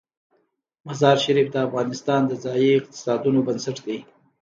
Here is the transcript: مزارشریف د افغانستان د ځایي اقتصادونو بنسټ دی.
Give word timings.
مزارشریف 0.87 1.47
د 1.51 1.55
افغانستان 1.67 2.21
د 2.25 2.31
ځایي 2.43 2.69
اقتصادونو 2.79 3.39
بنسټ 3.47 3.77
دی. 3.85 3.97